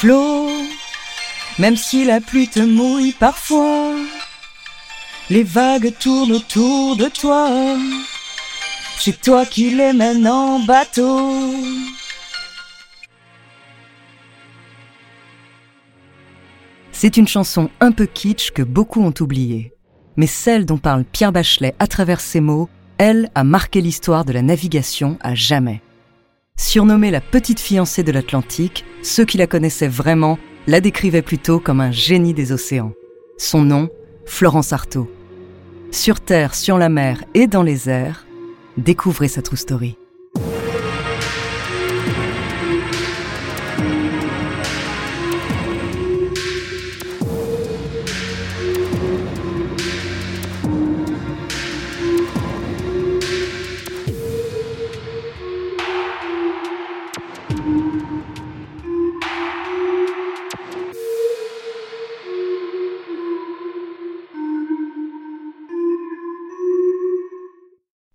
Flo, 0.00 0.48
même 1.58 1.76
si 1.76 2.04
la 2.04 2.20
pluie 2.20 2.46
te 2.46 2.60
mouille 2.60 3.10
parfois, 3.18 3.96
les 5.28 5.42
vagues 5.42 5.92
tournent 5.98 6.30
autour 6.30 6.94
de 6.94 7.06
toi. 7.06 7.50
C'est 9.00 9.20
toi 9.20 9.44
qui 9.44 9.70
les 9.70 9.92
mènes 9.92 10.28
en 10.28 10.60
bateau. 10.60 11.52
C'est 16.92 17.16
une 17.16 17.26
chanson 17.26 17.68
un 17.80 17.90
peu 17.90 18.06
kitsch 18.06 18.52
que 18.52 18.62
beaucoup 18.62 19.02
ont 19.02 19.14
oubliée. 19.18 19.72
Mais 20.16 20.28
celle 20.28 20.64
dont 20.64 20.78
parle 20.78 21.02
Pierre 21.02 21.32
Bachelet 21.32 21.74
à 21.80 21.88
travers 21.88 22.20
ses 22.20 22.40
mots, 22.40 22.68
elle 22.98 23.30
a 23.34 23.42
marqué 23.42 23.80
l'histoire 23.80 24.24
de 24.24 24.32
la 24.32 24.42
navigation 24.42 25.18
à 25.22 25.34
jamais. 25.34 25.82
Surnommée 26.58 27.12
la 27.12 27.20
petite 27.20 27.60
fiancée 27.60 28.02
de 28.02 28.10
l'Atlantique, 28.10 28.84
ceux 29.02 29.24
qui 29.24 29.38
la 29.38 29.46
connaissaient 29.46 29.88
vraiment 29.88 30.38
la 30.66 30.80
décrivaient 30.80 31.22
plutôt 31.22 31.60
comme 31.60 31.80
un 31.80 31.92
génie 31.92 32.34
des 32.34 32.50
océans. 32.52 32.92
Son 33.38 33.62
nom, 33.62 33.88
Florence 34.26 34.72
Artaud. 34.72 35.08
Sur 35.92 36.20
Terre, 36.20 36.56
sur 36.56 36.76
la 36.76 36.88
mer 36.88 37.22
et 37.32 37.46
dans 37.46 37.62
les 37.62 37.88
airs, 37.88 38.26
découvrez 38.76 39.28
sa 39.28 39.40
true 39.40 39.56
story. 39.56 39.97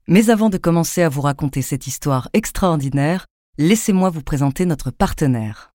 Mais 0.08 0.30
avant 0.30 0.50
de 0.50 0.58
commencer 0.58 1.02
à 1.02 1.08
vous 1.08 1.22
raconter 1.22 1.62
cette 1.62 1.88
histoire 1.88 2.28
extraordinaire, 2.34 3.26
laissez-moi 3.58 4.10
vous 4.10 4.22
présenter 4.22 4.66
notre 4.66 4.92
partenaire. 4.92 5.72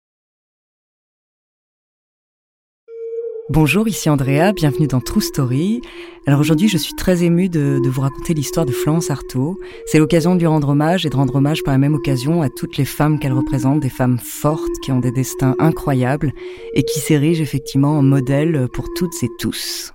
Bonjour, 3.50 3.86
ici 3.86 4.08
Andrea, 4.08 4.54
bienvenue 4.56 4.86
dans 4.86 5.02
True 5.02 5.20
Story. 5.20 5.82
Alors 6.26 6.40
aujourd'hui, 6.40 6.68
je 6.68 6.78
suis 6.78 6.94
très 6.94 7.22
émue 7.22 7.50
de, 7.50 7.78
vous 7.84 8.00
raconter 8.00 8.32
l'histoire 8.32 8.64
de 8.64 8.72
Florence 8.72 9.10
Artaud. 9.10 9.60
C'est 9.84 9.98
l'occasion 9.98 10.34
de 10.34 10.40
lui 10.40 10.46
rendre 10.46 10.70
hommage 10.70 11.04
et 11.04 11.10
de 11.10 11.16
rendre 11.16 11.36
hommage 11.36 11.62
par 11.62 11.74
la 11.74 11.78
même 11.78 11.92
occasion 11.92 12.40
à 12.40 12.48
toutes 12.48 12.78
les 12.78 12.86
femmes 12.86 13.18
qu'elle 13.18 13.34
représente, 13.34 13.80
des 13.80 13.90
femmes 13.90 14.18
fortes 14.18 14.72
qui 14.82 14.90
ont 14.90 15.00
des 15.00 15.12
destins 15.12 15.54
incroyables 15.58 16.32
et 16.72 16.82
qui 16.82 17.00
s'érigent 17.00 17.42
effectivement 17.42 17.98
en 17.98 18.02
modèle 18.02 18.68
pour 18.72 18.86
toutes 18.96 19.22
et 19.22 19.28
tous. 19.38 19.93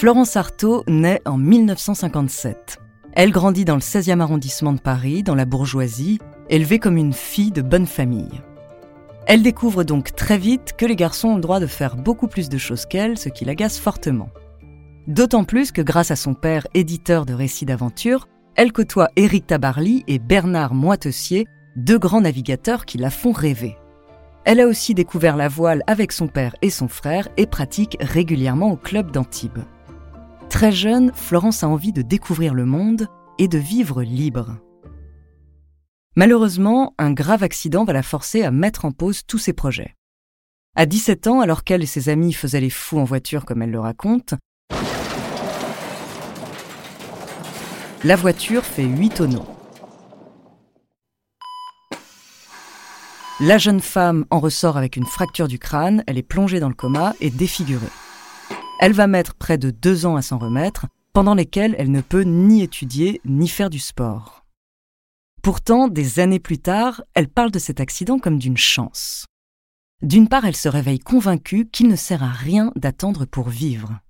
Florence 0.00 0.34
Artaud 0.38 0.82
naît 0.88 1.20
en 1.26 1.36
1957. 1.36 2.78
Elle 3.12 3.32
grandit 3.32 3.66
dans 3.66 3.74
le 3.74 3.82
16e 3.82 4.20
arrondissement 4.20 4.72
de 4.72 4.80
Paris, 4.80 5.22
dans 5.22 5.34
la 5.34 5.44
bourgeoisie, 5.44 6.18
élevée 6.48 6.78
comme 6.78 6.96
une 6.96 7.12
fille 7.12 7.50
de 7.50 7.60
bonne 7.60 7.84
famille. 7.84 8.40
Elle 9.26 9.42
découvre 9.42 9.84
donc 9.84 10.16
très 10.16 10.38
vite 10.38 10.72
que 10.78 10.86
les 10.86 10.96
garçons 10.96 11.28
ont 11.28 11.34
le 11.34 11.42
droit 11.42 11.60
de 11.60 11.66
faire 11.66 11.96
beaucoup 11.96 12.28
plus 12.28 12.48
de 12.48 12.56
choses 12.56 12.86
qu'elle, 12.86 13.18
ce 13.18 13.28
qui 13.28 13.44
l'agace 13.44 13.78
fortement. 13.78 14.30
D'autant 15.06 15.44
plus 15.44 15.70
que 15.70 15.82
grâce 15.82 16.10
à 16.10 16.16
son 16.16 16.32
père, 16.32 16.66
éditeur 16.72 17.26
de 17.26 17.34
récits 17.34 17.66
d'aventure, 17.66 18.26
elle 18.56 18.72
côtoie 18.72 19.10
Éric 19.16 19.48
Tabarly 19.48 20.04
et 20.08 20.18
Bernard 20.18 20.72
Moitessier, 20.72 21.46
deux 21.76 21.98
grands 21.98 22.22
navigateurs 22.22 22.86
qui 22.86 22.96
la 22.96 23.10
font 23.10 23.32
rêver. 23.32 23.76
Elle 24.46 24.60
a 24.60 24.66
aussi 24.66 24.94
découvert 24.94 25.36
la 25.36 25.48
voile 25.48 25.82
avec 25.86 26.10
son 26.10 26.26
père 26.26 26.56
et 26.62 26.70
son 26.70 26.88
frère 26.88 27.28
et 27.36 27.44
pratique 27.44 27.98
régulièrement 28.00 28.70
au 28.70 28.76
club 28.76 29.10
d'Antibes. 29.10 29.60
Très 30.50 30.72
jeune, 30.72 31.12
Florence 31.14 31.62
a 31.62 31.68
envie 31.68 31.92
de 31.92 32.02
découvrir 32.02 32.54
le 32.54 32.66
monde 32.66 33.06
et 33.38 33.48
de 33.48 33.56
vivre 33.56 34.02
libre. 34.02 34.58
Malheureusement, 36.16 36.92
un 36.98 37.12
grave 37.12 37.44
accident 37.44 37.84
va 37.84 37.92
la 37.92 38.02
forcer 38.02 38.42
à 38.42 38.50
mettre 38.50 38.84
en 38.84 38.90
pause 38.90 39.22
tous 39.26 39.38
ses 39.38 39.52
projets. 39.52 39.94
À 40.76 40.86
17 40.86 41.28
ans, 41.28 41.40
alors 41.40 41.62
qu'elle 41.62 41.84
et 41.84 41.86
ses 41.86 42.08
amis 42.08 42.32
faisaient 42.32 42.60
les 42.60 42.68
fous 42.68 42.98
en 42.98 43.04
voiture 43.04 43.44
comme 43.44 43.62
elle 43.62 43.70
le 43.70 43.80
raconte, 43.80 44.34
la 48.04 48.16
voiture 48.16 48.64
fait 48.64 48.84
8 48.84 49.10
tonneaux. 49.10 49.46
La 53.40 53.56
jeune 53.56 53.80
femme 53.80 54.26
en 54.30 54.40
ressort 54.40 54.76
avec 54.76 54.96
une 54.96 55.06
fracture 55.06 55.48
du 55.48 55.58
crâne, 55.58 56.02
elle 56.06 56.18
est 56.18 56.22
plongée 56.22 56.60
dans 56.60 56.68
le 56.68 56.74
coma 56.74 57.14
et 57.20 57.30
défigurée. 57.30 57.86
Elle 58.82 58.94
va 58.94 59.06
mettre 59.06 59.34
près 59.34 59.58
de 59.58 59.70
deux 59.70 60.06
ans 60.06 60.16
à 60.16 60.22
s'en 60.22 60.38
remettre, 60.38 60.86
pendant 61.12 61.34
lesquels 61.34 61.74
elle 61.78 61.90
ne 61.90 62.00
peut 62.00 62.22
ni 62.22 62.62
étudier 62.62 63.20
ni 63.26 63.46
faire 63.46 63.68
du 63.68 63.78
sport. 63.78 64.46
Pourtant, 65.42 65.86
des 65.86 66.18
années 66.18 66.38
plus 66.38 66.56
tard, 66.56 67.02
elle 67.12 67.28
parle 67.28 67.50
de 67.50 67.58
cet 67.58 67.78
accident 67.78 68.18
comme 68.18 68.38
d'une 68.38 68.56
chance. 68.56 69.26
D'une 70.00 70.28
part, 70.28 70.46
elle 70.46 70.56
se 70.56 70.70
réveille 70.70 70.98
convaincue 70.98 71.68
qu'il 71.68 71.88
ne 71.88 71.96
sert 71.96 72.22
à 72.22 72.30
rien 72.30 72.72
d'attendre 72.74 73.26
pour 73.26 73.50
vivre. 73.50 74.00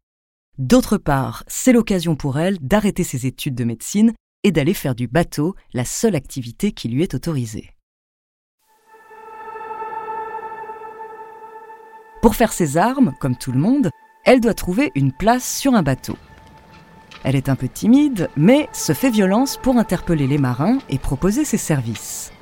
D'autre 0.57 0.99
part, 0.99 1.43
c'est 1.49 1.73
l'occasion 1.73 2.15
pour 2.15 2.39
elle 2.39 2.57
d'arrêter 2.61 3.03
ses 3.03 3.27
études 3.27 3.57
de 3.57 3.65
médecine 3.65 4.13
et 4.45 4.53
d'aller 4.53 4.75
faire 4.75 4.95
du 4.95 5.09
bateau, 5.09 5.57
la 5.73 5.85
seule 5.85 6.15
activité 6.15 6.71
qui 6.71 6.89
lui 6.89 7.03
est 7.03 7.15
autorisée. 7.15 7.71
Pour 12.23 12.37
faire 12.37 12.53
ses 12.53 12.77
armes, 12.77 13.15
comme 13.19 13.37
tout 13.37 13.51
le 13.51 13.59
monde, 13.59 13.91
elle 14.25 14.41
doit 14.41 14.55
trouver 14.55 14.93
une 14.95 15.13
place 15.13 15.45
sur 15.45 15.75
un 15.75 15.83
bateau. 15.83 16.17
Elle 17.25 17.37
est 17.37 17.49
un 17.49 17.57
peu 17.57 17.69
timide, 17.69 18.31
mais 18.37 18.69
se 18.73 18.93
fait 18.93 19.11
violence 19.11 19.59
pour 19.63 19.77
interpeller 19.77 20.27
les 20.27 20.39
marins 20.39 20.79
et 20.89 20.99
proposer 20.99 21.45
ses 21.45 21.59
services. 21.59 22.33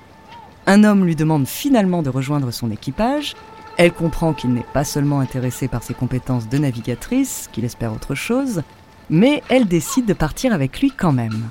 Un 0.67 0.84
homme 0.84 1.05
lui 1.05 1.17
demande 1.17 1.47
finalement 1.47 2.03
de 2.03 2.11
rejoindre 2.11 2.50
son 2.50 2.71
équipage. 2.71 3.34
Elle 3.77 3.93
comprend 3.93 4.34
qu'il 4.34 4.53
n'est 4.53 4.61
pas 4.72 4.84
seulement 4.84 5.21
intéressé 5.21 5.67
par 5.67 5.83
ses 5.83 5.94
compétences 5.94 6.49
de 6.49 6.59
navigatrice, 6.59 7.49
qu'il 7.53 7.65
espère 7.65 7.93
autre 7.93 8.15
chose, 8.15 8.62
mais 9.09 9.43
elle 9.49 9.67
décide 9.67 10.06
de 10.06 10.12
partir 10.12 10.53
avec 10.53 10.81
lui 10.81 10.91
quand 10.91 11.12
même. 11.12 11.50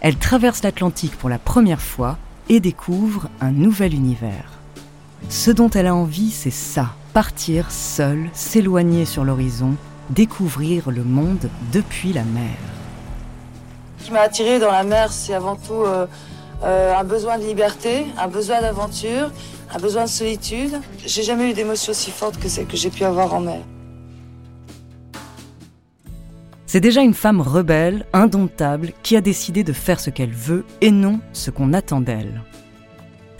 Elle 0.00 0.16
traverse 0.16 0.62
l'Atlantique 0.62 1.16
pour 1.16 1.28
la 1.28 1.38
première 1.38 1.82
fois 1.82 2.18
et 2.48 2.60
découvre 2.60 3.28
un 3.40 3.50
nouvel 3.50 3.94
univers. 3.94 4.57
Ce 5.30 5.50
dont 5.50 5.68
elle 5.68 5.86
a 5.86 5.94
envie, 5.94 6.30
c'est 6.30 6.50
ça, 6.50 6.94
partir 7.12 7.70
seule, 7.70 8.30
s'éloigner 8.32 9.04
sur 9.04 9.24
l'horizon, 9.24 9.74
découvrir 10.08 10.90
le 10.90 11.04
monde 11.04 11.50
depuis 11.70 12.14
la 12.14 12.24
mer. 12.24 12.56
Ce 13.98 14.06
qui 14.06 14.12
m'a 14.12 14.20
attirée 14.20 14.58
dans 14.58 14.72
la 14.72 14.84
mer, 14.84 15.12
c'est 15.12 15.34
avant 15.34 15.56
tout 15.56 15.74
euh, 15.74 16.06
euh, 16.64 16.96
un 16.96 17.04
besoin 17.04 17.36
de 17.38 17.44
liberté, 17.44 18.06
un 18.16 18.28
besoin 18.28 18.62
d'aventure, 18.62 19.30
un 19.74 19.78
besoin 19.78 20.04
de 20.04 20.08
solitude. 20.08 20.80
J'ai 21.04 21.22
jamais 21.22 21.50
eu 21.50 21.52
d'émotion 21.52 21.90
aussi 21.90 22.10
forte 22.10 22.38
que 22.38 22.48
celle 22.48 22.66
que 22.66 22.78
j'ai 22.78 22.90
pu 22.90 23.04
avoir 23.04 23.34
en 23.34 23.40
mer. 23.40 23.60
C'est 26.64 26.80
déjà 26.80 27.02
une 27.02 27.14
femme 27.14 27.42
rebelle, 27.42 28.06
indomptable, 28.14 28.92
qui 29.02 29.14
a 29.14 29.20
décidé 29.20 29.62
de 29.62 29.74
faire 29.74 30.00
ce 30.00 30.08
qu'elle 30.08 30.32
veut 30.32 30.64
et 30.80 30.90
non 30.90 31.20
ce 31.34 31.50
qu'on 31.50 31.74
attend 31.74 32.00
d'elle. 32.00 32.42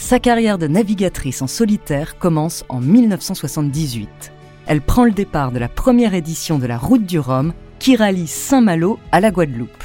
Sa 0.01 0.21
carrière 0.21 0.59
de 0.59 0.69
navigatrice 0.69 1.43
en 1.43 1.49
solitaire 1.49 2.19
commence 2.19 2.65
en 2.69 2.81
1978. 2.81 4.33
Elle 4.69 4.81
prend 4.81 5.05
le 5.05 5.11
départ 5.11 5.50
de 5.50 5.59
la 5.59 5.69
première 5.69 6.15
édition 6.15 6.61
de 6.61 6.67
la 6.67 6.79
Route 6.79 7.05
du 7.05 7.19
Rhum 7.19 7.53
qui 7.81 7.97
rallie 7.97 8.29
Saint-Malo 8.29 9.00
à 9.11 9.21
la 9.21 9.33
Guadeloupe. 9.33 9.83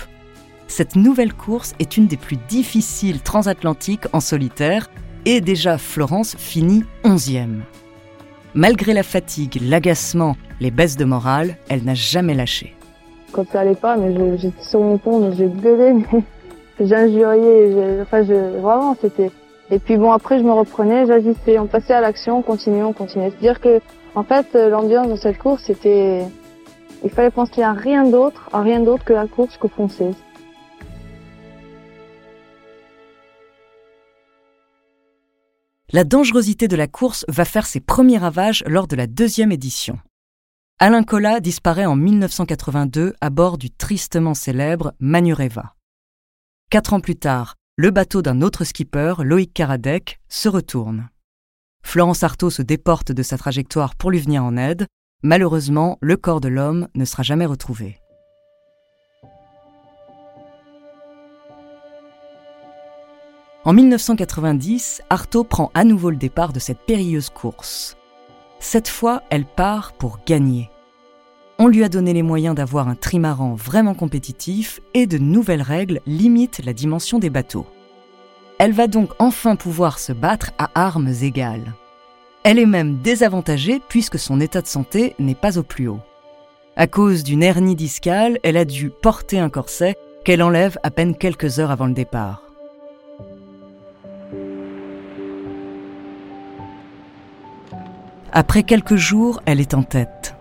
Cette 0.68 0.95
nouvelle 0.95 1.33
course 1.33 1.74
est 1.80 1.98
une 1.98 2.06
des 2.06 2.15
plus 2.15 2.38
difficiles 2.48 3.21
transatlantiques 3.21 4.06
en 4.13 4.19
solitaire 4.19 4.92
et 5.25 5.42
déjà 5.42 5.80
Florence 5.80 6.36
finit 6.38 6.83
11e. 7.04 7.62
Malgré 8.54 8.94
la 8.94 9.04
fatigue, 9.04 9.59
l'agacement, 9.63 10.38
les 10.59 10.69
baisses 10.69 10.95
de 10.95 11.06
morale, 11.06 11.57
elle 11.69 11.83
n'a 11.83 11.95
jamais 11.95 12.36
lâché. 12.36 12.75
Quand 13.31 13.50
ça 13.51 13.62
allait 13.62 13.74
pas, 13.74 13.98
j'étais 14.38 14.63
sur 14.63 14.80
mon 14.80 15.00
pont, 15.00 15.33
j'ai 15.36 15.48
gueulé, 15.48 15.92
mais 15.94 16.24
j'injuriais, 16.80 18.04
vraiment 18.62 18.95
c'était 19.01 19.31
et 19.73 19.79
puis 19.79 19.97
bon, 19.97 20.11
après, 20.11 20.37
je 20.37 20.43
me 20.43 20.51
reprenais, 20.51 21.07
j'agissais, 21.07 21.57
on 21.57 21.65
passait 21.65 21.95
à 21.95 22.01
l'action, 22.01 22.37
on 22.37 22.41
continuait, 22.43 22.83
on 22.83 22.93
continuait. 22.93 23.31
C'est-à-dire 23.31 23.59
que, 23.59 23.81
en 24.13 24.23
fait, 24.23 24.53
l'ambiance 24.53 25.09
de 25.09 25.15
cette 25.15 25.39
course, 25.39 25.63
c'était, 25.65 26.21
il 27.03 27.09
fallait 27.09 27.31
penser 27.31 27.63
à 27.63 27.73
rien 27.73 28.05
d'autre, 28.05 28.47
à 28.53 28.61
rien 28.61 28.81
d'autre 28.81 29.03
que 29.03 29.13
la 29.13 29.25
course 29.25 29.57
que 29.57 29.67
foncer. 29.67 30.11
La 35.91 36.03
dangerosité 36.03 36.67
de 36.67 36.75
la 36.75 36.87
course 36.87 37.25
va 37.27 37.43
faire 37.43 37.65
ses 37.65 37.79
premiers 37.79 38.19
ravages 38.19 38.63
lors 38.67 38.87
de 38.87 38.95
la 38.95 39.07
deuxième 39.07 39.51
édition. 39.51 39.97
Alain 40.77 41.03
Collat 41.03 41.39
disparaît 41.39 41.87
en 41.87 41.95
1982 41.95 43.15
à 43.21 43.29
bord 43.31 43.57
du 43.57 43.71
tristement 43.71 44.35
célèbre 44.35 44.93
Manureva. 44.99 45.73
quatre 46.69 46.93
ans 46.93 46.99
plus 46.99 47.15
tard, 47.15 47.55
le 47.75 47.89
bateau 47.89 48.21
d'un 48.21 48.41
autre 48.43 48.65
skipper, 48.65 49.15
Loïc 49.23 49.51
Karadec, 49.51 50.19
se 50.29 50.47
retourne. 50.47 51.09
Florence 51.83 52.23
Artaud 52.23 52.51
se 52.51 52.61
déporte 52.61 53.11
de 53.11 53.23
sa 53.23 53.37
trajectoire 53.37 53.95
pour 53.95 54.11
lui 54.11 54.19
venir 54.19 54.43
en 54.43 54.57
aide. 54.57 54.85
Malheureusement, 55.23 55.97
le 55.99 56.15
corps 56.15 56.39
de 56.39 56.49
l'homme 56.49 56.87
ne 56.93 57.03
sera 57.03 57.23
jamais 57.23 57.47
retrouvé. 57.47 57.99
En 63.65 63.73
1990, 63.73 65.01
Artaud 65.09 65.43
prend 65.43 65.71
à 65.73 65.83
nouveau 65.83 66.11
le 66.11 66.17
départ 66.17 66.53
de 66.53 66.59
cette 66.59 66.85
périlleuse 66.85 67.29
course. 67.29 67.97
Cette 68.59 68.89
fois, 68.89 69.23
elle 69.29 69.45
part 69.45 69.93
pour 69.93 70.19
gagner. 70.27 70.69
On 71.59 71.67
lui 71.67 71.83
a 71.83 71.89
donné 71.89 72.13
les 72.13 72.23
moyens 72.23 72.55
d'avoir 72.55 72.88
un 72.88 72.95
trimaran 72.95 73.53
vraiment 73.53 73.94
compétitif 73.94 74.79
et 74.94 75.05
de 75.05 75.17
nouvelles 75.17 75.61
règles 75.61 76.01
limitent 76.07 76.61
la 76.65 76.73
dimension 76.73 77.19
des 77.19 77.29
bateaux. 77.29 77.67
Elle 78.57 78.71
va 78.71 78.88
donc 78.88 79.11
enfin 79.19 79.55
pouvoir 79.55 80.00
se 80.00 80.13
battre 80.13 80.51
à 80.57 80.69
armes 80.73 81.13
égales. 81.21 81.73
Elle 82.44 82.59
est 82.59 82.65
même 82.65 82.97
désavantagée 82.97 83.81
puisque 83.88 84.19
son 84.19 84.41
état 84.41 84.61
de 84.61 84.67
santé 84.67 85.15
n'est 85.19 85.35
pas 85.35 85.57
au 85.57 85.63
plus 85.63 85.88
haut. 85.88 86.00
À 86.75 86.88
cause 86.88 87.23
d'une 87.23 87.44
hernie 87.44 87.75
discale, 87.75 88.39
elle 88.44 88.57
a 88.57 88.65
dû 88.65 88.89
porter 88.89 89.39
un 89.39 89.49
corset 89.49 89.95
qu'elle 90.25 90.41
enlève 90.41 90.77
à 90.81 90.89
peine 90.89 91.15
quelques 91.15 91.59
heures 91.59 91.71
avant 91.71 91.85
le 91.85 91.94
départ. 91.94 92.41
Après 98.31 98.63
quelques 98.63 98.95
jours, 98.95 99.39
elle 99.45 99.61
est 99.61 99.75
en 99.75 99.83
tête. 99.83 100.35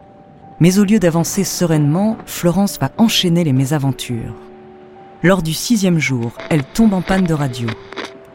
Mais 0.61 0.79
au 0.79 0.85
lieu 0.85 0.99
d'avancer 0.99 1.45
sereinement, 1.45 2.17
Florence 2.27 2.79
va 2.81 2.93
enchaîner 2.99 3.45
les 3.45 3.53
mésaventures. 3.53 4.35
Lors 5.23 5.43
du 5.43 5.53
sixième 5.53 5.99
jour, 5.99 6.33
elle 6.51 6.65
tombe 6.65 6.95
en 6.95 7.03
panne 7.03 7.25
de 7.25 7.35
radio. 7.35 7.69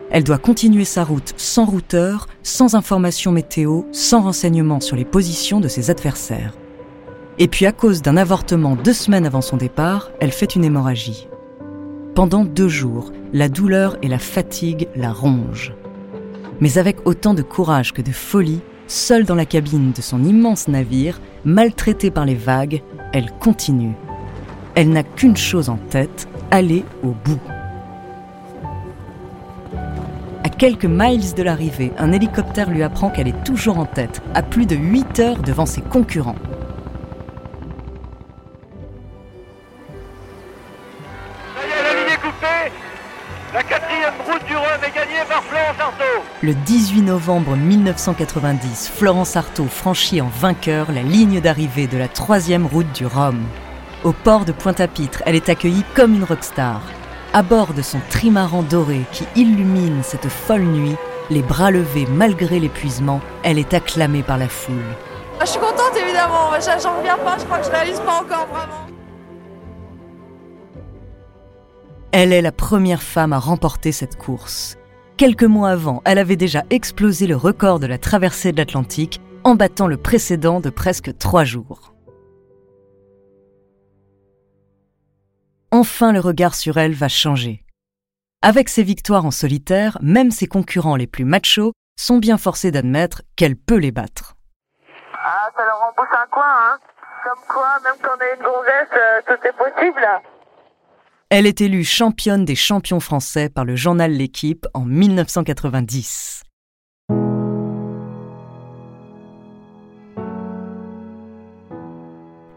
Elle 0.09 0.23
doit 0.23 0.37
continuer 0.37 0.85
sa 0.85 1.03
route 1.03 1.33
sans 1.37 1.65
routeur, 1.65 2.27
sans 2.43 2.75
information 2.75 3.31
météo, 3.31 3.83
sans 3.91 4.21
renseignements 4.21 4.79
sur 4.79 4.95
les 4.95 5.05
positions 5.05 5.59
de 5.59 5.67
ses 5.67 5.89
adversaires. 5.89 6.53
Et 7.39 7.47
puis 7.47 7.65
à 7.65 7.71
cause 7.71 8.01
d'un 8.01 8.17
avortement 8.17 8.75
deux 8.75 8.93
semaines 8.93 9.25
avant 9.25 9.41
son 9.41 9.57
départ, 9.57 10.11
elle 10.21 10.31
fait 10.31 10.55
une 10.55 10.63
hémorragie. 10.63 11.27
Pendant 12.15 12.45
deux 12.45 12.69
jours, 12.69 13.11
la 13.33 13.49
douleur 13.49 13.97
et 14.01 14.07
la 14.07 14.17
fatigue 14.17 14.87
la 14.95 15.11
rongent. 15.11 15.73
Mais 16.61 16.77
avec 16.77 17.05
autant 17.05 17.33
de 17.33 17.43
courage 17.43 17.93
que 17.93 18.01
de 18.01 18.11
folie, 18.11 18.61
Seule 18.87 19.25
dans 19.25 19.35
la 19.35 19.45
cabine 19.45 19.91
de 19.91 20.01
son 20.01 20.23
immense 20.23 20.69
navire, 20.69 21.19
maltraitée 21.47 22.11
par 22.11 22.25
les 22.25 22.35
vagues, 22.35 22.83
elle 23.13 23.31
continue. 23.31 23.93
Elle 24.75 24.89
n'a 24.89 25.03
qu'une 25.03 25.37
chose 25.37 25.69
en 25.69 25.77
tête, 25.77 26.27
aller 26.51 26.83
au 27.03 27.15
bout. 27.23 27.39
À 30.43 30.49
quelques 30.49 30.85
miles 30.85 31.33
de 31.35 31.43
l'arrivée, 31.43 31.93
un 31.97 32.11
hélicoptère 32.11 32.69
lui 32.69 32.83
apprend 32.83 33.09
qu'elle 33.09 33.29
est 33.29 33.43
toujours 33.45 33.79
en 33.79 33.85
tête, 33.85 34.21
à 34.33 34.43
plus 34.43 34.65
de 34.65 34.75
8 34.75 35.19
heures 35.21 35.41
devant 35.41 35.65
ses 35.65 35.81
concurrents. 35.81 36.35
Le 46.47 46.53
18 46.53 47.01
novembre 47.01 47.57
1990, 47.57 48.89
Florence 48.95 49.35
Artaud 49.35 49.67
franchit 49.67 50.21
en 50.21 50.29
vainqueur 50.29 50.93
la 50.93 51.01
ligne 51.01 51.41
d'arrivée 51.41 51.87
de 51.87 51.97
la 51.97 52.07
troisième 52.07 52.65
route 52.65 52.89
du 52.95 53.05
Rhum. 53.05 53.43
Au 54.05 54.13
port 54.13 54.45
de 54.45 54.53
Pointe-à-Pitre, 54.53 55.21
elle 55.25 55.35
est 55.35 55.49
accueillie 55.49 55.83
comme 55.93 56.13
une 56.13 56.23
rockstar. 56.23 56.81
À 57.33 57.43
bord 57.43 57.73
de 57.73 57.81
son 57.81 57.99
trimaran 58.09 58.63
doré 58.63 59.01
qui 59.11 59.25
illumine 59.35 59.99
cette 60.03 60.29
folle 60.29 60.63
nuit, 60.63 60.95
les 61.29 61.41
bras 61.41 61.69
levés 61.69 62.07
malgré 62.09 62.61
l'épuisement, 62.61 63.19
elle 63.43 63.59
est 63.59 63.73
acclamée 63.73 64.23
par 64.23 64.37
la 64.37 64.47
foule. 64.47 64.95
Je 65.41 65.47
suis 65.47 65.59
contente 65.59 65.97
évidemment, 66.01 66.51
j'en 66.81 66.97
reviens 66.97 67.17
pas, 67.17 67.37
je 67.37 67.43
crois 67.43 67.57
que 67.57 67.65
je 67.65 67.71
réalise 67.71 67.99
pas 67.99 68.21
encore 68.21 68.47
vraiment. 68.47 68.87
Elle 72.13 72.31
est 72.31 72.41
la 72.41 72.53
première 72.53 73.03
femme 73.03 73.33
à 73.33 73.39
remporter 73.39 73.91
cette 73.91 74.15
course. 74.15 74.77
Quelques 75.17 75.41
mois 75.41 75.71
avant, 75.71 76.03
elle 76.05 76.19
avait 76.19 76.35
déjà 76.35 76.61
explosé 76.69 77.25
le 77.25 77.35
record 77.35 77.79
de 77.79 77.87
la 77.87 77.97
traversée 77.97 78.51
de 78.51 78.57
l'Atlantique 78.57 79.19
en 79.43 79.55
battant 79.55 79.87
le 79.87 79.97
précédent 79.97 80.59
de 80.59 80.69
presque 80.69 81.17
trois 81.17 81.43
jours. 81.43 81.95
Enfin, 85.71 86.13
le 86.13 86.19
regard 86.19 86.53
sur 86.53 86.77
elle 86.77 86.93
va 86.93 87.07
changer. 87.07 87.63
Avec 88.43 88.69
ses 88.69 88.83
victoires 88.83 89.25
en 89.25 89.31
solitaire, 89.31 89.97
même 90.03 90.29
ses 90.29 90.45
concurrents 90.45 90.95
les 90.95 91.07
plus 91.07 91.25
machos 91.25 91.73
sont 91.99 92.19
bien 92.19 92.37
forcés 92.37 92.69
d'admettre 92.69 93.23
qu'elle 93.35 93.55
peut 93.55 93.77
les 93.77 93.91
battre. 93.91 94.35
Ah, 95.13 95.49
ça 95.57 95.65
leur 95.65 95.81
en 95.81 95.93
un 95.99 96.27
coin, 96.27 96.45
hein 96.45 96.77
Comme 97.23 97.43
quoi, 97.47 97.79
même 97.83 97.95
quand 98.03 98.11
on 98.15 98.21
est 98.21 98.35
une 98.35 98.43
gonzesse, 98.43 98.95
euh, 98.95 99.21
tout 99.25 99.47
est 99.47 99.57
possible 99.57 100.07
elle 101.29 101.45
est 101.45 101.59
élue 101.59 101.83
championne 101.83 102.45
des 102.45 102.55
champions 102.55 103.01
français 103.01 103.49
par 103.49 103.65
le 103.65 103.75
journal 103.75 104.13
L'équipe 104.13 104.65
en 104.73 104.85
1990. 104.85 106.43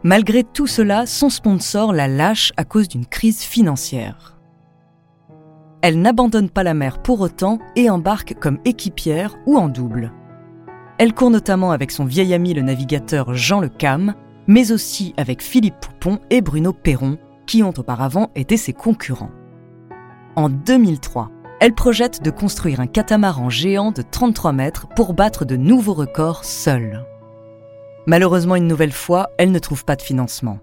Malgré 0.05 0.44
tout 0.44 0.69
cela, 0.69 1.05
son 1.06 1.28
sponsor 1.31 1.93
la 1.93 2.06
lâche 2.06 2.52
à 2.56 2.64
cause 2.64 2.88
d'une 2.88 3.06
crise 3.06 3.43
financière. 3.43 4.38
Elle 5.82 6.00
n'abandonne 6.00 6.49
pas 6.49 6.62
la 6.62 6.75
mer 6.75 7.02
pour 7.02 7.20
autant 7.20 7.58
et 7.75 7.90
embarque 7.90 8.34
comme 8.38 8.61
équipière 8.64 9.37
ou 9.46 9.58
en 9.58 9.69
double. 9.69 10.12
Elle 10.99 11.12
court 11.12 11.31
notamment 11.31 11.73
avec 11.73 11.90
son 11.90 12.05
vieil 12.05 12.32
ami 12.34 12.55
le 12.55 12.62
navigateur 12.62 13.34
Jean 13.34 13.61
Le 13.61 13.69
Cam, 13.69 14.14
mais 14.46 14.70
aussi 14.70 15.12
avec 15.16 15.43
Philippe 15.43 15.81
Poupon 15.81 16.20
et 16.31 16.40
Bruno 16.40 16.73
Perron, 16.73 17.19
qui 17.50 17.64
ont 17.64 17.75
auparavant 17.76 18.31
été 18.37 18.56
ses 18.56 18.73
concurrents. 18.73 19.32
En 20.37 20.49
2003, 20.49 21.31
elle 21.58 21.75
projette 21.75 22.23
de 22.23 22.31
construire 22.31 22.79
un 22.79 22.87
catamaran 22.87 23.50
géant 23.50 23.91
de 23.91 24.02
33 24.02 24.52
mètres 24.52 24.87
pour 24.94 25.14
battre 25.14 25.44
de 25.44 25.56
nouveaux 25.56 25.93
records 25.93 26.44
seule. 26.44 27.05
Malheureusement, 28.06 28.55
une 28.55 28.69
nouvelle 28.69 28.93
fois, 28.93 29.31
elle 29.37 29.50
ne 29.50 29.59
trouve 29.59 29.85
pas 29.85 29.97
de 29.97 30.02
financement. 30.02 30.61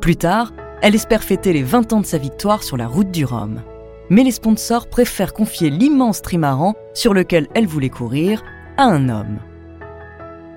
Plus 0.00 0.16
tard, 0.16 0.52
elle 0.82 0.96
espère 0.96 1.22
fêter 1.22 1.52
les 1.52 1.62
20 1.62 1.92
ans 1.92 2.00
de 2.00 2.06
sa 2.06 2.18
victoire 2.18 2.64
sur 2.64 2.76
la 2.76 2.88
route 2.88 3.12
du 3.12 3.24
Rhum. 3.24 3.62
Mais 4.10 4.24
les 4.24 4.32
sponsors 4.32 4.88
préfèrent 4.88 5.34
confier 5.34 5.70
l'immense 5.70 6.20
trimaran 6.20 6.74
sur 6.94 7.14
lequel 7.14 7.46
elle 7.54 7.68
voulait 7.68 7.90
courir 7.90 8.42
à 8.76 8.86
un 8.86 9.08
homme. 9.08 9.38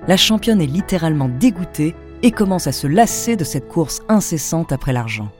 La 0.08 0.16
championne 0.16 0.60
est 0.60 0.66
littéralement 0.66 1.28
dégoûtée 1.28 1.94
et 2.22 2.30
commence 2.30 2.66
à 2.66 2.72
se 2.72 2.86
lasser 2.86 3.36
de 3.36 3.44
cette 3.44 3.68
course 3.68 4.02
incessante 4.08 4.72
après 4.72 4.92
l'argent. 4.92 5.30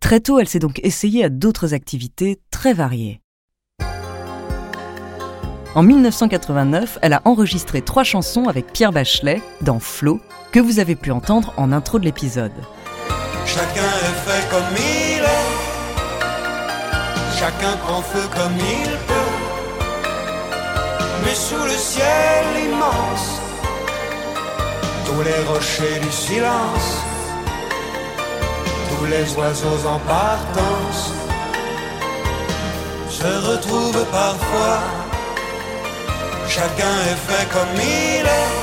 Très 0.00 0.20
tôt, 0.20 0.38
elle 0.38 0.48
s'est 0.48 0.58
donc 0.58 0.80
essayée 0.82 1.22
à 1.22 1.28
d'autres 1.28 1.74
activités 1.74 2.40
très 2.50 2.72
variées. 2.72 3.20
En 5.74 5.82
1989, 5.82 6.98
elle 7.02 7.12
a 7.12 7.20
enregistré 7.26 7.82
trois 7.82 8.04
chansons 8.04 8.48
avec 8.48 8.72
Pierre 8.72 8.90
Bachelet 8.90 9.42
dans 9.60 9.78
Flow, 9.78 10.18
que 10.50 10.60
vous 10.60 10.78
avez 10.78 10.96
pu 10.96 11.10
entendre 11.10 11.52
en 11.58 11.72
intro 11.72 11.98
de 11.98 12.06
l'épisode. 12.06 12.54
Chacun 13.44 13.82
fait 14.24 14.48
comme 14.50 14.76
il 14.76 15.22
est, 15.22 15.48
chacun 17.38 17.76
prend 17.76 18.00
feu 18.00 18.26
comme 18.34 18.56
il 18.58 18.88
peut 19.06 19.17
mais 21.24 21.34
sous 21.34 21.64
le 21.64 21.76
ciel 21.76 22.44
immense, 22.66 23.40
tous 25.06 25.22
les 25.22 25.40
rochers 25.48 26.00
du 26.00 26.12
silence, 26.12 26.88
tous 28.90 29.06
les 29.06 29.34
oiseaux 29.36 29.86
en 29.86 29.98
partance 30.00 31.12
se 33.10 33.50
retrouvent 33.50 34.06
parfois. 34.10 34.80
Chacun 36.48 36.94
est 37.10 37.20
fait 37.28 37.48
comme 37.52 37.74
il 37.76 38.24
est, 38.24 38.54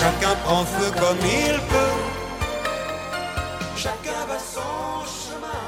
chacun 0.00 0.34
prend 0.44 0.64
feu 0.64 0.90
comme 0.98 1.18
il 1.24 1.56
peut, 1.72 1.96
chacun 3.76 4.20
va 4.28 4.38
son 4.38 5.04
chemin. 5.06 5.66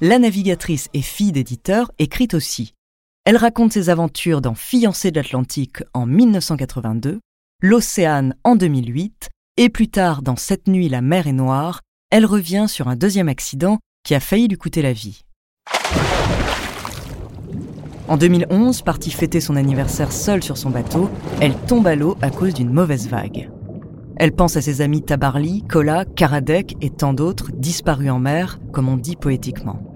La 0.00 0.18
navigatrice 0.18 0.88
et 0.92 1.02
fille 1.02 1.32
d'éditeur 1.32 1.90
écrit 1.98 2.28
aussi 2.34 2.74
elle 3.24 3.36
raconte 3.36 3.72
ses 3.72 3.90
aventures 3.90 4.40
dans 4.40 4.54
Fiancée 4.54 5.10
de 5.10 5.16
l'Atlantique 5.16 5.82
en 5.92 6.06
1982, 6.06 7.20
L'Océane 7.62 8.34
en 8.44 8.56
2008, 8.56 9.28
et 9.58 9.68
plus 9.68 9.88
tard 9.88 10.22
dans 10.22 10.36
Cette 10.36 10.68
nuit 10.68 10.88
la 10.88 11.02
mer 11.02 11.26
est 11.26 11.32
noire, 11.32 11.82
elle 12.10 12.24
revient 12.24 12.64
sur 12.66 12.88
un 12.88 12.96
deuxième 12.96 13.28
accident 13.28 13.78
qui 14.04 14.14
a 14.14 14.20
failli 14.20 14.48
lui 14.48 14.56
coûter 14.56 14.80
la 14.80 14.94
vie. 14.94 15.22
En 18.08 18.16
2011, 18.16 18.82
partie 18.82 19.10
fêter 19.10 19.40
son 19.40 19.54
anniversaire 19.54 20.12
seule 20.12 20.42
sur 20.42 20.56
son 20.56 20.70
bateau, 20.70 21.10
elle 21.40 21.54
tombe 21.54 21.86
à 21.86 21.94
l'eau 21.94 22.16
à 22.22 22.30
cause 22.30 22.54
d'une 22.54 22.72
mauvaise 22.72 23.08
vague. 23.08 23.50
Elle 24.16 24.32
pense 24.32 24.56
à 24.56 24.62
ses 24.62 24.80
amis 24.80 25.02
Tabarly, 25.02 25.62
Kola, 25.68 26.04
Karadec 26.04 26.76
et 26.80 26.90
tant 26.90 27.12
d'autres 27.12 27.52
disparus 27.52 28.10
en 28.10 28.18
mer, 28.18 28.58
comme 28.72 28.88
on 28.88 28.96
dit 28.96 29.16
poétiquement. 29.16 29.89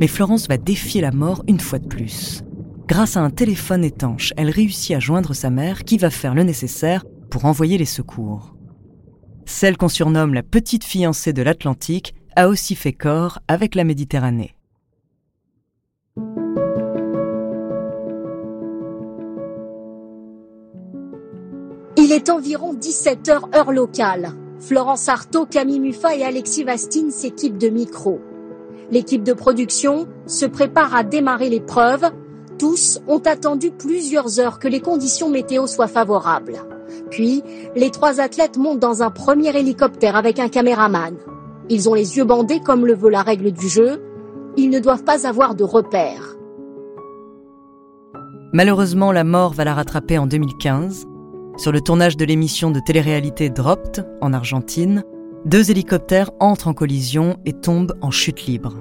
Mais 0.00 0.06
Florence 0.06 0.48
va 0.48 0.56
défier 0.56 1.00
la 1.00 1.10
mort 1.10 1.42
une 1.48 1.60
fois 1.60 1.78
de 1.78 1.86
plus. 1.86 2.42
Grâce 2.86 3.16
à 3.16 3.20
un 3.20 3.30
téléphone 3.30 3.84
étanche, 3.84 4.32
elle 4.36 4.50
réussit 4.50 4.96
à 4.96 5.00
joindre 5.00 5.34
sa 5.34 5.50
mère 5.50 5.84
qui 5.84 5.98
va 5.98 6.10
faire 6.10 6.34
le 6.34 6.42
nécessaire 6.42 7.04
pour 7.30 7.44
envoyer 7.44 7.76
les 7.76 7.84
secours. 7.84 8.54
Celle 9.44 9.76
qu'on 9.76 9.88
surnomme 9.88 10.34
la 10.34 10.42
petite 10.42 10.84
fiancée 10.84 11.32
de 11.32 11.42
l'Atlantique 11.42 12.14
a 12.36 12.48
aussi 12.48 12.74
fait 12.74 12.92
corps 12.92 13.40
avec 13.48 13.74
la 13.74 13.84
Méditerranée. 13.84 14.54
Il 21.96 22.12
est 22.12 22.30
environ 22.30 22.74
17h 22.74 23.54
heure 23.54 23.72
locale. 23.72 24.32
Florence 24.60 25.08
Artaud, 25.08 25.46
Camille 25.46 25.80
Muffa 25.80 26.16
et 26.16 26.24
Alexis 26.24 26.64
Vastine 26.64 27.10
s'équipent 27.10 27.58
de 27.58 27.68
micros. 27.68 28.20
L'équipe 28.90 29.22
de 29.22 29.32
production 29.32 30.06
se 30.26 30.46
prépare 30.46 30.94
à 30.94 31.02
démarrer 31.02 31.50
l'épreuve. 31.50 32.04
Tous 32.58 33.00
ont 33.06 33.18
attendu 33.18 33.70
plusieurs 33.70 34.40
heures 34.40 34.58
que 34.58 34.68
les 34.68 34.80
conditions 34.80 35.28
météo 35.28 35.66
soient 35.66 35.88
favorables. 35.88 36.58
Puis, 37.10 37.42
les 37.76 37.90
trois 37.90 38.20
athlètes 38.20 38.56
montent 38.56 38.80
dans 38.80 39.02
un 39.02 39.10
premier 39.10 39.56
hélicoptère 39.56 40.16
avec 40.16 40.38
un 40.38 40.48
caméraman. 40.48 41.16
Ils 41.68 41.88
ont 41.88 41.94
les 41.94 42.16
yeux 42.16 42.24
bandés 42.24 42.60
comme 42.60 42.86
le 42.86 42.94
veut 42.94 43.10
la 43.10 43.22
règle 43.22 43.52
du 43.52 43.68
jeu. 43.68 44.02
Ils 44.56 44.70
ne 44.70 44.80
doivent 44.80 45.04
pas 45.04 45.26
avoir 45.26 45.54
de 45.54 45.64
repères. 45.64 46.36
Malheureusement, 48.54 49.12
la 49.12 49.24
mort 49.24 49.52
va 49.52 49.64
la 49.64 49.74
rattraper 49.74 50.16
en 50.16 50.26
2015. 50.26 51.06
Sur 51.58 51.72
le 51.72 51.80
tournage 51.82 52.16
de 52.16 52.24
l'émission 52.24 52.70
de 52.70 52.80
télé-réalité 52.80 53.50
Dropped, 53.50 54.06
en 54.22 54.32
Argentine, 54.32 55.04
deux 55.44 55.70
hélicoptères 55.70 56.30
entrent 56.40 56.68
en 56.68 56.74
collision 56.74 57.38
et 57.44 57.52
tombent 57.52 57.94
en 58.00 58.10
chute 58.10 58.46
libre. 58.46 58.74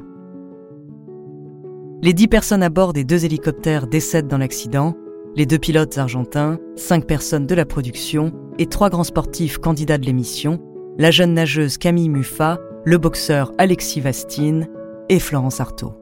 Les 2.01 2.13
dix 2.13 2.27
personnes 2.27 2.63
à 2.63 2.69
bord 2.69 2.93
des 2.93 3.03
deux 3.03 3.25
hélicoptères 3.25 3.87
décèdent 3.87 4.27
dans 4.27 4.37
l'accident, 4.37 4.95
les 5.35 5.45
deux 5.45 5.59
pilotes 5.59 5.97
argentins, 5.97 6.57
cinq 6.75 7.05
personnes 7.05 7.45
de 7.45 7.55
la 7.55 7.65
production 7.65 8.31
et 8.57 8.65
trois 8.65 8.89
grands 8.89 9.03
sportifs 9.03 9.57
candidats 9.57 9.97
de 9.97 10.05
l'émission, 10.05 10.59
la 10.97 11.11
jeune 11.11 11.33
nageuse 11.33 11.77
Camille 11.77 12.09
Muffa, 12.09 12.57
le 12.85 12.97
boxeur 12.97 13.51
Alexis 13.57 14.01
Vastine 14.01 14.67
et 15.09 15.19
Florence 15.19 15.59
Artaud. 15.59 15.93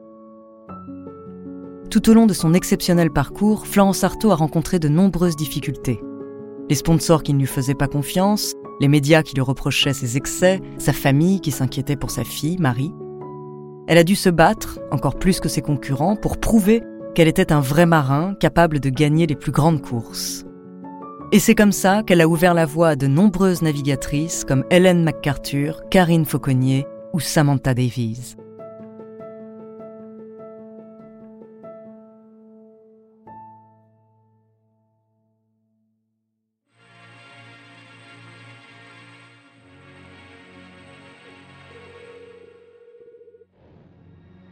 Tout 1.90 2.10
au 2.10 2.14
long 2.14 2.26
de 2.26 2.34
son 2.34 2.54
exceptionnel 2.54 3.10
parcours, 3.10 3.66
Florence 3.66 4.04
Artaud 4.04 4.30
a 4.30 4.36
rencontré 4.36 4.78
de 4.78 4.88
nombreuses 4.88 5.36
difficultés 5.36 6.00
les 6.68 6.74
sponsors 6.74 7.22
qui 7.22 7.34
ne 7.34 7.38
lui 7.38 7.46
faisaient 7.46 7.74
pas 7.74 7.88
confiance, 7.88 8.54
les 8.80 8.88
médias 8.88 9.22
qui 9.22 9.34
lui 9.34 9.42
reprochaient 9.42 9.92
ses 9.92 10.16
excès, 10.16 10.60
sa 10.78 10.92
famille 10.92 11.40
qui 11.40 11.50
s'inquiétait 11.50 11.96
pour 11.96 12.10
sa 12.10 12.24
fille, 12.24 12.58
Marie. 12.58 12.92
Elle 13.88 13.98
a 13.98 14.04
dû 14.04 14.16
se 14.16 14.28
battre, 14.28 14.80
encore 14.90 15.16
plus 15.16 15.40
que 15.40 15.48
ses 15.48 15.62
concurrents, 15.62 16.16
pour 16.16 16.38
prouver 16.38 16.82
qu'elle 17.14 17.28
était 17.28 17.52
un 17.52 17.60
vrai 17.60 17.86
marin 17.86 18.34
capable 18.40 18.80
de 18.80 18.90
gagner 18.90 19.26
les 19.26 19.36
plus 19.36 19.52
grandes 19.52 19.80
courses. 19.80 20.44
Et 21.32 21.38
c'est 21.38 21.54
comme 21.54 21.72
ça 21.72 22.02
qu'elle 22.02 22.20
a 22.20 22.28
ouvert 22.28 22.54
la 22.54 22.66
voie 22.66 22.90
à 22.90 22.96
de 22.96 23.06
nombreuses 23.06 23.62
navigatrices 23.62 24.44
comme 24.44 24.64
Hélène 24.70 25.02
MacArthur, 25.02 25.82
Karine 25.90 26.24
Fauconnier 26.24 26.86
ou 27.12 27.20
Samantha 27.20 27.74
Davies. 27.74 28.36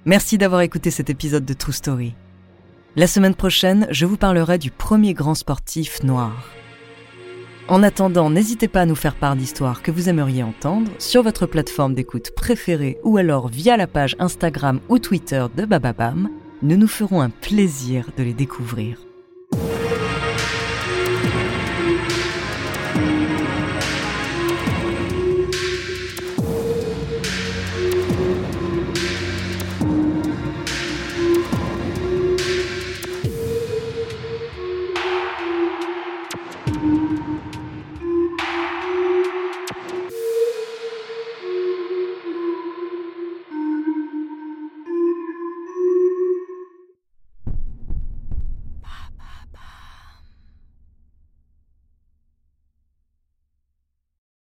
Merci 0.06 0.36
d'avoir 0.36 0.60
écouté 0.60 0.90
cet 0.90 1.08
épisode 1.08 1.46
de 1.46 1.54
True 1.54 1.72
Story. 1.72 2.14
La 2.94 3.06
semaine 3.06 3.34
prochaine, 3.34 3.86
je 3.90 4.04
vous 4.04 4.18
parlerai 4.18 4.58
du 4.58 4.70
premier 4.70 5.14
grand 5.14 5.34
sportif 5.34 6.02
noir. 6.02 6.50
En 7.68 7.82
attendant, 7.82 8.28
n'hésitez 8.28 8.68
pas 8.68 8.82
à 8.82 8.86
nous 8.86 8.96
faire 8.96 9.14
part 9.14 9.34
d'histoires 9.34 9.80
que 9.80 9.90
vous 9.90 10.10
aimeriez 10.10 10.42
entendre 10.42 10.90
sur 10.98 11.22
votre 11.22 11.46
plateforme 11.46 11.94
d'écoute 11.94 12.32
préférée 12.36 12.98
ou 13.02 13.16
alors 13.16 13.48
via 13.48 13.78
la 13.78 13.86
page 13.86 14.14
Instagram 14.18 14.80
ou 14.90 14.98
Twitter 14.98 15.46
de 15.56 15.64
Bababam. 15.64 16.28
Nous 16.60 16.76
nous 16.76 16.86
ferons 16.86 17.22
un 17.22 17.30
plaisir 17.30 18.10
de 18.18 18.24
les 18.24 18.34
découvrir. 18.34 19.03